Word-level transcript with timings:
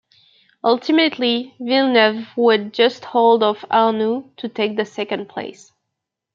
Ultimately 0.63 1.53
Villeneuve 1.59 2.25
would 2.35 2.73
just 2.73 3.05
hold 3.05 3.43
off 3.43 3.63
Arnoux 3.69 4.31
to 4.37 4.49
take 4.49 4.83
second 4.87 5.29
place. 5.29 5.71